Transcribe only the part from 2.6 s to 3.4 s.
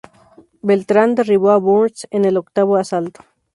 asalto.